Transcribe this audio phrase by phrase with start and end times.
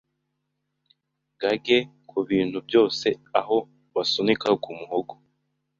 [1.41, 1.77] gage
[2.09, 3.07] kubintu byose
[3.39, 3.57] aho
[3.93, 5.13] basunika kumuhogo,